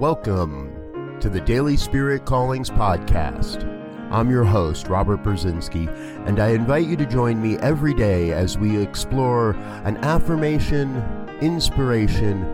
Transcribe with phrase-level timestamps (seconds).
[0.00, 3.64] Welcome to the Daily Spirit Callings Podcast.
[4.12, 5.88] I'm your host, Robert Brzezinski,
[6.24, 11.02] and I invite you to join me every day as we explore an affirmation,
[11.40, 12.44] inspiration,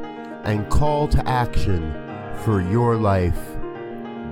[0.45, 1.93] and call to action
[2.45, 3.39] for your life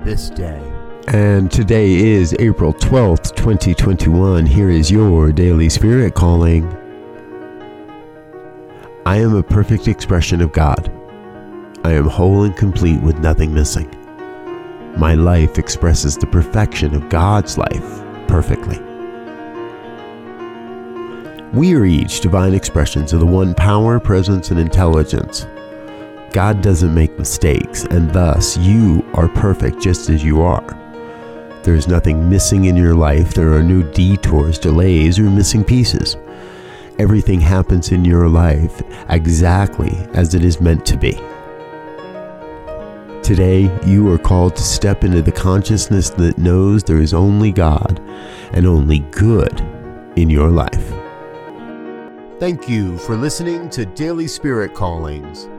[0.03, 0.59] this day.
[1.07, 4.47] And today is April 12th, 2021.
[4.47, 6.65] Here is your Daily Spirit Calling.
[9.05, 11.02] I am a perfect expression of God.
[11.85, 13.89] I am whole and complete with nothing missing.
[14.97, 18.79] My life expresses the perfection of God's life perfectly.
[21.51, 25.45] We are each divine expressions of the one power, presence, and intelligence.
[26.31, 30.65] God doesn't make mistakes, and thus you are perfect just as you are.
[31.63, 33.33] There is nothing missing in your life.
[33.33, 36.15] There are no detours, delays, or missing pieces.
[36.97, 41.19] Everything happens in your life exactly as it is meant to be.
[43.33, 47.99] Today, you are called to step into the consciousness that knows there is only God
[48.51, 49.59] and only good
[50.15, 50.93] in your life.
[52.39, 55.49] Thank you for listening to Daily Spirit Callings.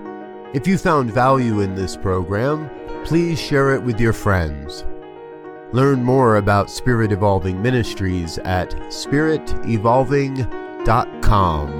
[0.54, 2.70] If you found value in this program,
[3.04, 4.84] please share it with your friends.
[5.72, 11.70] Learn more about Spirit Evolving Ministries at spiritevolving.com.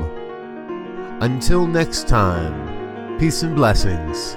[1.20, 4.36] Until next time, peace and blessings